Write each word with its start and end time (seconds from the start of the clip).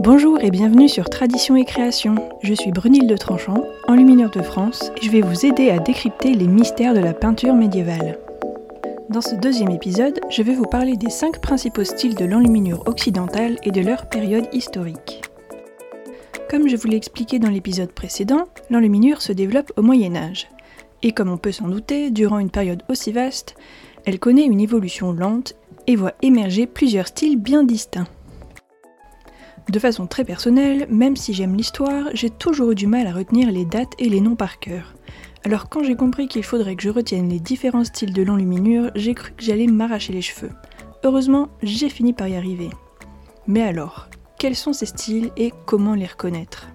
Bonjour 0.00 0.38
et 0.40 0.52
bienvenue 0.52 0.88
sur 0.88 1.10
Tradition 1.10 1.56
et 1.56 1.64
Création. 1.64 2.14
Je 2.40 2.54
suis 2.54 2.70
Brunilde 2.70 3.18
Tranchant, 3.18 3.64
enlumineur 3.88 4.30
de 4.30 4.42
France, 4.42 4.92
et 4.96 5.04
je 5.04 5.10
vais 5.10 5.22
vous 5.22 5.44
aider 5.44 5.70
à 5.70 5.80
décrypter 5.80 6.34
les 6.34 6.46
mystères 6.46 6.94
de 6.94 7.00
la 7.00 7.14
peinture 7.14 7.54
médiévale. 7.54 8.16
Dans 9.10 9.20
ce 9.20 9.34
deuxième 9.34 9.70
épisode, 9.70 10.20
je 10.30 10.42
vais 10.42 10.54
vous 10.54 10.66
parler 10.66 10.96
des 10.96 11.10
cinq 11.10 11.40
principaux 11.40 11.82
styles 11.82 12.14
de 12.14 12.24
l'enluminure 12.24 12.86
occidentale 12.86 13.56
et 13.64 13.72
de 13.72 13.80
leur 13.80 14.08
période 14.08 14.46
historique. 14.52 15.22
Comme 16.48 16.68
je 16.68 16.76
vous 16.76 16.86
l'ai 16.86 16.96
expliqué 16.96 17.40
dans 17.40 17.50
l'épisode 17.50 17.90
précédent, 17.90 18.44
l'enluminure 18.70 19.20
se 19.20 19.32
développe 19.32 19.72
au 19.76 19.82
Moyen 19.82 20.14
Âge. 20.14 20.48
Et 21.02 21.10
comme 21.10 21.28
on 21.28 21.38
peut 21.38 21.52
s'en 21.52 21.68
douter, 21.68 22.10
durant 22.10 22.38
une 22.38 22.50
période 22.50 22.84
aussi 22.88 23.10
vaste, 23.10 23.56
elle 24.04 24.20
connaît 24.20 24.46
une 24.46 24.60
évolution 24.60 25.12
lente 25.12 25.54
et 25.88 25.96
voit 25.96 26.14
émerger 26.22 26.68
plusieurs 26.68 27.08
styles 27.08 27.36
bien 27.36 27.64
distincts. 27.64 28.06
De 29.68 29.78
façon 29.78 30.06
très 30.06 30.24
personnelle, 30.24 30.86
même 30.88 31.14
si 31.14 31.34
j'aime 31.34 31.54
l'histoire, 31.54 32.06
j'ai 32.14 32.30
toujours 32.30 32.70
eu 32.70 32.74
du 32.74 32.86
mal 32.86 33.06
à 33.06 33.12
retenir 33.12 33.50
les 33.50 33.66
dates 33.66 33.92
et 33.98 34.08
les 34.08 34.22
noms 34.22 34.36
par 34.36 34.60
cœur. 34.60 34.94
Alors 35.44 35.68
quand 35.68 35.84
j'ai 35.84 35.94
compris 35.94 36.26
qu'il 36.26 36.42
faudrait 36.42 36.74
que 36.74 36.82
je 36.82 36.88
retienne 36.88 37.28
les 37.28 37.38
différents 37.38 37.84
styles 37.84 38.14
de 38.14 38.22
l'enluminure, 38.22 38.90
j'ai 38.94 39.14
cru 39.14 39.32
que 39.32 39.44
j'allais 39.44 39.66
m'arracher 39.66 40.14
les 40.14 40.22
cheveux. 40.22 40.52
Heureusement, 41.04 41.48
j'ai 41.62 41.90
fini 41.90 42.14
par 42.14 42.28
y 42.28 42.36
arriver. 42.36 42.70
Mais 43.46 43.62
alors, 43.62 44.08
quels 44.38 44.56
sont 44.56 44.72
ces 44.72 44.86
styles 44.86 45.30
et 45.36 45.52
comment 45.66 45.94
les 45.94 46.06
reconnaître? 46.06 46.68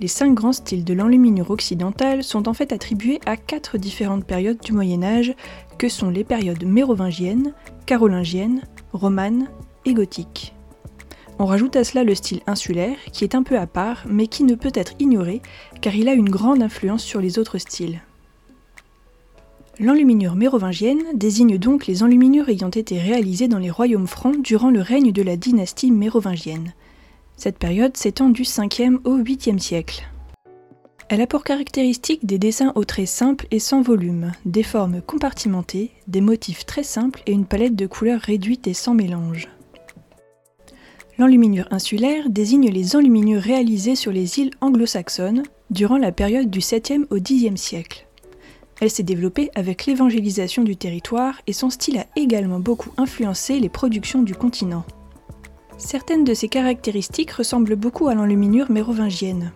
Les 0.00 0.08
cinq 0.08 0.34
grands 0.34 0.52
styles 0.52 0.84
de 0.84 0.94
l'enluminure 0.94 1.50
occidentale 1.50 2.22
sont 2.22 2.46
en 2.46 2.54
fait 2.54 2.72
attribués 2.72 3.20
à 3.26 3.36
quatre 3.36 3.78
différentes 3.78 4.24
périodes 4.24 4.60
du 4.60 4.72
Moyen 4.72 5.02
Âge, 5.02 5.34
que 5.78 5.88
sont 5.88 6.10
les 6.10 6.24
périodes 6.24 6.64
mérovingiennes, 6.64 7.54
carolingiennes, 7.86 8.62
romanes 8.92 9.48
et 9.86 9.94
gothiques. 9.94 10.54
On 11.40 11.46
rajoute 11.46 11.74
à 11.76 11.84
cela 11.84 12.04
le 12.04 12.14
style 12.14 12.42
insulaire, 12.46 12.98
qui 13.12 13.24
est 13.24 13.34
un 13.34 13.42
peu 13.42 13.56
à 13.56 13.66
part, 13.66 14.04
mais 14.06 14.26
qui 14.26 14.44
ne 14.44 14.54
peut 14.54 14.72
être 14.74 14.92
ignoré, 14.98 15.40
car 15.80 15.94
il 15.94 16.06
a 16.10 16.12
une 16.12 16.28
grande 16.28 16.60
influence 16.60 17.02
sur 17.02 17.18
les 17.18 17.38
autres 17.38 17.56
styles. 17.56 18.02
L'enluminure 19.78 20.34
mérovingienne 20.34 21.02
désigne 21.14 21.56
donc 21.56 21.86
les 21.86 22.02
enluminures 22.02 22.50
ayant 22.50 22.68
été 22.68 22.98
réalisées 22.98 23.48
dans 23.48 23.58
les 23.58 23.70
royaumes 23.70 24.06
francs 24.06 24.42
durant 24.42 24.68
le 24.68 24.82
règne 24.82 25.12
de 25.12 25.22
la 25.22 25.38
dynastie 25.38 25.90
mérovingienne. 25.90 26.74
Cette 27.38 27.56
période 27.56 27.96
s'étend 27.96 28.28
du 28.28 28.42
5e 28.42 28.98
au 29.04 29.16
8e 29.16 29.58
siècle. 29.58 30.06
Elle 31.08 31.22
a 31.22 31.26
pour 31.26 31.42
caractéristique 31.42 32.26
des 32.26 32.38
dessins 32.38 32.72
aux 32.74 32.84
traits 32.84 33.08
simples 33.08 33.46
et 33.50 33.60
sans 33.60 33.80
volume, 33.80 34.32
des 34.44 34.62
formes 34.62 35.00
compartimentées, 35.00 35.90
des 36.06 36.20
motifs 36.20 36.66
très 36.66 36.82
simples 36.82 37.22
et 37.26 37.32
une 37.32 37.46
palette 37.46 37.76
de 37.76 37.86
couleurs 37.86 38.20
réduite 38.20 38.66
et 38.66 38.74
sans 38.74 38.92
mélange. 38.92 39.48
L'enluminure 41.20 41.68
insulaire 41.70 42.30
désigne 42.30 42.70
les 42.70 42.96
enluminures 42.96 43.42
réalisées 43.42 43.94
sur 43.94 44.10
les 44.10 44.38
îles 44.38 44.52
anglo-saxonnes 44.62 45.42
durant 45.68 45.98
la 45.98 46.12
période 46.12 46.48
du 46.48 46.60
7e 46.60 47.04
au 47.10 47.18
10e 47.18 47.58
siècle. 47.58 48.06
Elle 48.80 48.88
s'est 48.88 49.02
développée 49.02 49.50
avec 49.54 49.84
l'évangélisation 49.84 50.64
du 50.64 50.78
territoire 50.78 51.42
et 51.46 51.52
son 51.52 51.68
style 51.68 51.98
a 51.98 52.06
également 52.16 52.58
beaucoup 52.58 52.88
influencé 52.96 53.60
les 53.60 53.68
productions 53.68 54.22
du 54.22 54.34
continent. 54.34 54.82
Certaines 55.76 56.24
de 56.24 56.32
ses 56.32 56.48
caractéristiques 56.48 57.32
ressemblent 57.32 57.76
beaucoup 57.76 58.08
à 58.08 58.14
l'enluminure 58.14 58.70
mérovingienne. 58.70 59.52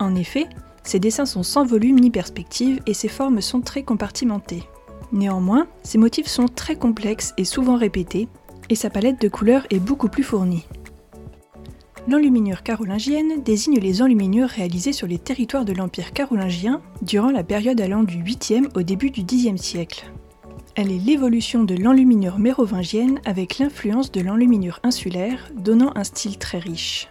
En 0.00 0.16
effet, 0.16 0.48
ses 0.82 0.98
dessins 0.98 1.24
sont 1.24 1.44
sans 1.44 1.64
volume 1.64 2.00
ni 2.00 2.10
perspective 2.10 2.80
et 2.84 2.94
ses 2.94 3.06
formes 3.06 3.42
sont 3.42 3.60
très 3.60 3.84
compartimentées. 3.84 4.64
Néanmoins, 5.12 5.68
ses 5.84 5.98
motifs 5.98 6.26
sont 6.26 6.48
très 6.48 6.74
complexes 6.74 7.32
et 7.38 7.44
souvent 7.44 7.76
répétés, 7.76 8.26
et 8.70 8.74
sa 8.74 8.90
palette 8.90 9.20
de 9.20 9.28
couleurs 9.28 9.68
est 9.70 9.78
beaucoup 9.78 10.08
plus 10.08 10.24
fournie. 10.24 10.64
L'enluminure 12.08 12.62
carolingienne 12.62 13.42
désigne 13.42 13.80
les 13.80 14.00
enluminures 14.00 14.48
réalisées 14.48 14.92
sur 14.92 15.08
les 15.08 15.18
territoires 15.18 15.64
de 15.64 15.72
l'Empire 15.72 16.12
carolingien 16.12 16.80
durant 17.02 17.32
la 17.32 17.42
période 17.42 17.80
allant 17.80 18.04
du 18.04 18.18
8e 18.22 18.68
au 18.76 18.82
début 18.82 19.10
du 19.10 19.24
10e 19.24 19.56
siècle. 19.56 20.12
Elle 20.76 20.92
est 20.92 21.04
l'évolution 21.04 21.64
de 21.64 21.74
l'enluminure 21.74 22.38
mérovingienne 22.38 23.20
avec 23.24 23.58
l'influence 23.58 24.12
de 24.12 24.20
l'enluminure 24.20 24.78
insulaire, 24.84 25.50
donnant 25.56 25.90
un 25.96 26.04
style 26.04 26.38
très 26.38 26.58
riche. 26.58 27.08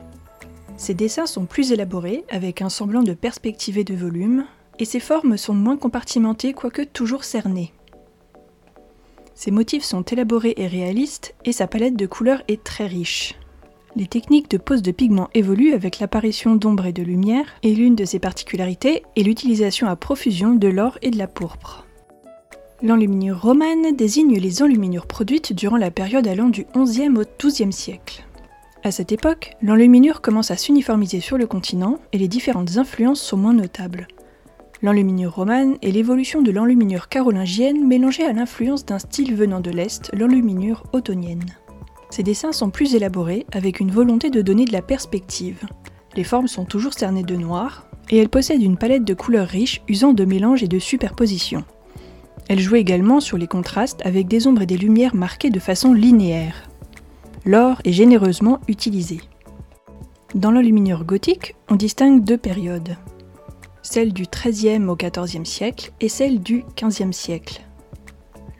Ses 0.77 0.93
dessins 0.93 1.25
sont 1.25 1.45
plus 1.45 1.73
élaborés, 1.73 2.23
avec 2.29 2.61
un 2.61 2.69
semblant 2.69 3.03
de 3.03 3.13
perspective 3.13 3.77
et 3.77 3.83
de 3.83 3.95
volume, 3.95 4.45
et 4.79 4.85
ses 4.85 5.01
formes 5.01 5.35
sont 5.35 5.53
moins 5.53 5.77
compartimentées 5.77 6.53
quoique 6.53 6.83
toujours 6.83 7.25
cernées. 7.25 7.73
Ses 9.33 9.51
motifs 9.51 9.83
sont 9.83 10.03
élaborés 10.03 10.53
et 10.55 10.67
réalistes, 10.67 11.35
et 11.43 11.51
sa 11.51 11.67
palette 11.67 11.97
de 11.97 12.05
couleurs 12.05 12.43
est 12.47 12.63
très 12.63 12.87
riche. 12.87 13.35
Les 13.97 14.07
techniques 14.07 14.51
de 14.51 14.57
pose 14.57 14.81
de 14.81 14.91
pigments 14.91 15.29
évoluent 15.33 15.73
avec 15.73 15.99
l'apparition 15.99 16.55
d'ombre 16.55 16.85
et 16.85 16.91
de 16.91 17.01
lumière, 17.01 17.45
et 17.63 17.73
l'une 17.73 17.95
de 17.95 18.03
ses 18.03 18.19
particularités 18.19 19.03
est 19.15 19.23
l'utilisation 19.23 19.87
à 19.87 19.95
profusion 19.95 20.53
de 20.53 20.67
l'or 20.67 20.97
et 21.01 21.11
de 21.11 21.17
la 21.17 21.27
pourpre. 21.27 21.85
L'enluminure 22.83 23.41
romane 23.41 23.95
désigne 23.95 24.37
les 24.37 24.61
enluminures 24.61 25.07
produites 25.07 25.53
durant 25.53 25.77
la 25.77 25.91
période 25.91 26.27
allant 26.27 26.49
du 26.49 26.65
XIe 26.75 27.09
au 27.09 27.23
XIIe 27.39 27.71
siècle. 27.71 28.25
À 28.83 28.91
cette 28.91 29.13
époque, 29.13 29.55
l'enluminure 29.61 30.21
commence 30.21 30.51
à 30.51 30.57
s'uniformiser 30.57 31.21
sur 31.21 31.37
le 31.37 31.47
continent 31.47 31.99
et 32.11 32.17
les 32.17 32.27
différentes 32.27 32.77
influences 32.77 33.21
sont 33.21 33.37
moins 33.37 33.53
notables. 33.53 34.07
L'enluminure 34.81 35.33
romane 35.33 35.77
est 35.81 35.91
l'évolution 35.91 36.41
de 36.41 36.51
l'enluminure 36.51 37.07
carolingienne 37.07 37.87
mélangée 37.87 38.25
à 38.25 38.33
l'influence 38.33 38.85
d'un 38.85 38.99
style 38.99 39.33
venant 39.33 39.61
de 39.61 39.71
l'Est, 39.71 40.11
l'enluminure 40.13 40.83
ottonienne. 40.91 41.45
Ces 42.15 42.23
dessins 42.23 42.53
sont 42.53 42.69
plus 42.69 42.95
élaborés, 42.95 43.45
avec 43.51 43.81
une 43.81 43.91
volonté 43.91 44.29
de 44.29 44.41
donner 44.41 44.63
de 44.63 44.71
la 44.71 44.81
perspective. 44.81 45.65
Les 46.15 46.23
formes 46.23 46.47
sont 46.47 46.63
toujours 46.63 46.93
cernées 46.93 47.25
de 47.25 47.35
noir, 47.35 47.89
et 48.09 48.15
elles 48.15 48.29
possèdent 48.29 48.63
une 48.63 48.77
palette 48.77 49.03
de 49.03 49.13
couleurs 49.13 49.49
riches 49.49 49.81
usant 49.89 50.13
de 50.13 50.23
mélange 50.23 50.63
et 50.63 50.69
de 50.69 50.79
superposition. 50.79 51.65
Elles 52.47 52.61
jouent 52.61 52.77
également 52.77 53.19
sur 53.19 53.37
les 53.37 53.47
contrastes 53.47 53.99
avec 54.05 54.29
des 54.29 54.47
ombres 54.47 54.61
et 54.61 54.65
des 54.65 54.77
lumières 54.77 55.13
marquées 55.13 55.49
de 55.49 55.59
façon 55.59 55.91
linéaire. 55.91 56.69
L'or 57.43 57.81
est 57.83 57.91
généreusement 57.91 58.61
utilisé. 58.69 59.19
Dans 60.35 60.51
l'enluminure 60.51 61.03
gothique, 61.03 61.55
on 61.69 61.75
distingue 61.75 62.23
deux 62.23 62.37
périodes. 62.37 62.95
Celle 63.81 64.13
du 64.13 64.23
XIIIe 64.23 64.85
au 64.85 64.95
XIVe 64.95 65.43
siècle 65.43 65.91
et 65.99 66.07
celle 66.07 66.39
du 66.39 66.63
XVe 66.81 67.11
siècle. 67.11 67.61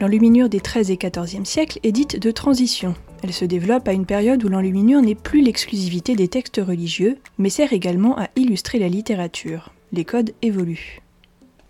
L'enluminure 0.01 0.49
des 0.49 0.59
XIIIe 0.59 0.91
et 0.91 0.97
XIVe 0.97 1.45
siècles 1.45 1.79
est 1.83 1.93
dite 1.93 2.19
de 2.19 2.31
transition, 2.31 2.95
elle 3.25 3.33
se 3.33 3.43
développe 3.43 3.87
à 3.87 3.93
une 3.93 4.05
période 4.05 4.43
où 4.43 4.49
l'enluminure 4.49 5.01
n'est 5.01 5.15
plus 5.15 5.41
l'exclusivité 5.41 6.15
des 6.15 6.27
textes 6.27 6.61
religieux, 6.63 7.17
mais 7.39 7.49
sert 7.49 7.73
également 7.73 8.15
à 8.19 8.29
illustrer 8.35 8.77
la 8.77 8.87
littérature. 8.87 9.73
Les 9.93 10.05
codes 10.05 10.35
évoluent. 10.43 11.01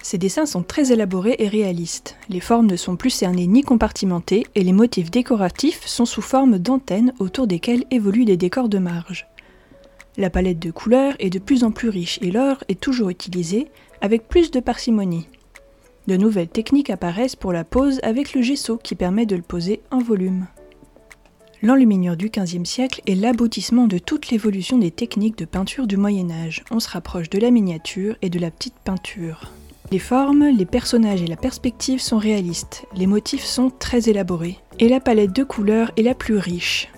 Ces 0.03 0.17
dessins 0.17 0.45
sont 0.45 0.63
très 0.63 0.91
élaborés 0.91 1.37
et 1.39 1.47
réalistes. 1.47 2.17
Les 2.27 2.41
formes 2.41 2.65
ne 2.65 2.75
sont 2.75 2.97
plus 2.97 3.09
cernées 3.09 3.47
ni 3.47 3.61
compartimentées 3.61 4.45
et 4.53 4.65
les 4.65 4.73
motifs 4.73 5.09
décoratifs 5.09 5.85
sont 5.85 6.03
sous 6.03 6.21
forme 6.21 6.59
d'antennes 6.59 7.13
autour 7.19 7.47
desquelles 7.47 7.85
évoluent 7.89 8.25
des 8.25 8.35
décors 8.35 8.67
de 8.67 8.77
marge. 8.77 9.25
La 10.17 10.29
palette 10.29 10.59
de 10.59 10.71
couleurs 10.71 11.15
est 11.19 11.29
de 11.29 11.39
plus 11.39 11.63
en 11.63 11.71
plus 11.71 11.87
riche 11.87 12.19
et 12.21 12.31
l'or 12.31 12.65
est 12.67 12.81
toujours 12.81 13.09
utilisé 13.09 13.69
avec 14.01 14.27
plus 14.27 14.51
de 14.51 14.59
parcimonie. 14.59 15.29
De 16.07 16.17
nouvelles 16.17 16.49
techniques 16.49 16.89
apparaissent 16.89 17.37
pour 17.37 17.53
la 17.53 17.63
pose 17.63 18.01
avec 18.03 18.33
le 18.33 18.41
gesso 18.41 18.75
qui 18.75 18.95
permet 18.95 19.25
de 19.25 19.37
le 19.37 19.41
poser 19.41 19.79
en 19.89 19.99
volume. 19.99 20.47
L'enluminure 21.61 22.17
du 22.17 22.29
XVe 22.29 22.65
siècle 22.65 23.01
est 23.07 23.15
l'aboutissement 23.15 23.87
de 23.87 23.97
toute 23.97 24.29
l'évolution 24.29 24.77
des 24.77 24.91
techniques 24.91 25.37
de 25.37 25.45
peinture 25.45 25.87
du 25.87 25.95
Moyen 25.95 26.29
Âge. 26.29 26.63
On 26.69 26.79
se 26.79 26.89
rapproche 26.89 27.29
de 27.29 27.39
la 27.39 27.49
miniature 27.49 28.15
et 28.21 28.29
de 28.29 28.39
la 28.39 28.51
petite 28.51 28.75
peinture. 28.83 29.51
Les 29.91 29.99
formes, 29.99 30.47
les 30.49 30.65
personnages 30.65 31.21
et 31.21 31.27
la 31.27 31.37
perspective 31.37 32.01
sont 32.01 32.17
réalistes, 32.17 32.85
les 32.95 33.07
motifs 33.07 33.45
sont 33.45 33.69
très 33.69 34.09
élaborés, 34.09 34.57
et 34.79 34.89
la 34.89 34.99
palette 34.99 35.35
de 35.35 35.43
couleurs 35.43 35.91
est 35.95 36.03
la 36.03 36.15
plus 36.15 36.37
riche. 36.37 36.89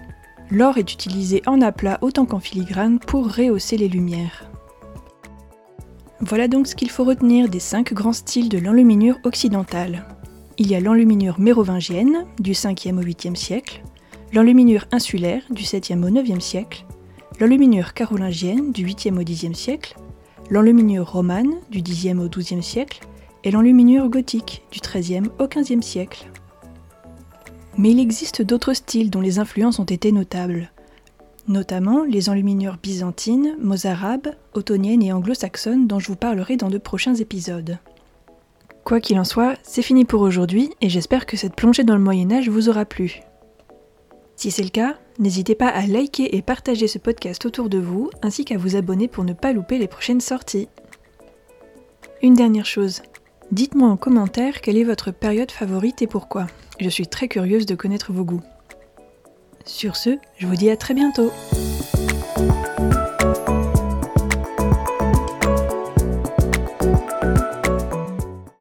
L'or 0.50 0.78
est 0.78 0.94
utilisé 0.94 1.44
en 1.46 1.62
aplat 1.62 2.00
autant 2.02 2.26
qu'en 2.26 2.40
filigrane 2.40 3.00
pour 3.00 3.36
rehausser 3.36 3.78
les 3.78 3.90
lumières. 3.90 4.50
Voilà 6.22 6.48
donc 6.48 6.66
ce 6.66 6.76
qu'il 6.76 6.90
faut 6.90 7.04
retenir 7.04 7.48
des 7.48 7.60
cinq 7.60 7.94
grands 7.94 8.14
styles 8.14 8.50
de 8.50 8.58
l'enluminure 8.58 9.20
occidentale. 9.24 10.08
Il 10.58 10.68
y 10.68 10.76
a 10.76 10.80
l'enluminure 10.80 11.40
mérovingienne, 11.40 12.26
du 12.40 12.54
5e 12.54 12.98
au 12.98 13.04
8e 13.04 13.36
siècle, 13.36 13.84
l'enluminure 14.34 14.86
insulaire 14.92 15.44
du 15.50 15.64
7e 15.64 16.04
au 16.04 16.10
9e 16.10 16.40
siècle, 16.40 16.86
l'enluminure 17.40 17.94
carolingienne 17.94 18.72
du 18.72 18.86
8e 18.86 19.18
au 19.18 19.24
10e 19.24 19.54
siècle, 19.54 19.96
l'enluminure 20.50 21.10
romane 21.12 21.56
du 21.72 21.82
10e 21.82 22.20
au 22.20 22.28
12e 22.28 22.62
siècle 22.62 23.02
et 23.44 23.52
l'enluminure 23.52 24.10
gothique 24.10 24.64
du 24.72 24.80
13e 24.80 25.28
au 25.40 25.46
15e 25.46 25.82
siècle. 25.82 26.28
Mais 27.78 27.92
il 27.92 28.00
existe 28.00 28.42
d'autres 28.42 28.74
styles 28.74 29.10
dont 29.10 29.22
les 29.22 29.40
influences 29.40 29.80
ont 29.80 29.86
été 29.86 30.12
notables, 30.12 30.72
notamment 31.48 32.04
les 32.04 32.30
enluminures 32.30 32.78
byzantines, 32.82 33.56
mozarabes, 33.62 34.34
ottoniennes 34.54 35.04
et 35.04 35.14
anglo-saxonnes 35.14 35.88
dont 35.88 36.00
je 36.00 36.08
vous 36.08 36.16
parlerai 36.16 36.58
dans 36.58 36.70
de 36.70 36.78
prochains 36.78 37.16
épisodes. 37.16 37.78
Quoi 38.84 39.00
qu'il 39.00 39.20
en 39.20 39.24
soit, 39.24 39.58
c'est 39.64 39.82
fini 39.82 40.06
pour 40.06 40.22
aujourd'hui 40.22 40.70
et 40.82 40.90
j'espère 40.90 41.26
que 41.26 41.38
cette 41.38 41.56
plongée 41.56 41.84
dans 41.84 41.96
le 41.96 42.04
Moyen 42.04 42.32
Âge 42.32 42.50
vous 42.50 42.70
aura 42.70 42.86
plu. 42.86 43.22
Si 44.38 44.52
c'est 44.52 44.62
le 44.62 44.70
cas, 44.70 45.00
n'hésitez 45.18 45.56
pas 45.56 45.68
à 45.68 45.88
liker 45.88 46.36
et 46.36 46.44
partager 46.44 46.88
ce 46.88 47.00
podcast 47.00 47.44
autour 47.48 47.70
de 47.70 47.80
vous, 47.80 48.12
ainsi 48.22 48.46
qu'à 48.46 48.56
vous 48.56 48.76
abonner 48.76 49.08
pour 49.08 49.24
ne 49.24 49.34
pas 49.34 49.52
louper 49.52 49.80
les 49.80 49.88
prochaines 49.88 50.22
sorties. 50.22 50.70
Une 52.22 52.36
dernière 52.36 52.68
chose, 52.68 53.02
dites-moi 53.52 53.90
en 53.90 53.98
commentaire 53.98 54.62
quelle 54.62 54.78
est 54.78 54.84
votre 54.84 55.10
période 55.10 55.50
favorite 55.50 56.04
et 56.04 56.08
pourquoi. 56.08 56.46
Je 56.80 56.88
suis 56.88 57.08
très 57.08 57.28
curieuse 57.28 57.66
de 57.66 57.74
connaître 57.74 58.14
vos 58.14 58.26
goûts. 58.26 58.44
Sur 59.66 59.96
ce, 59.96 60.20
je 60.38 60.46
vous 60.46 60.56
dis 60.56 60.70
à 60.70 60.78
très 60.78 60.94
bientôt 60.94 61.32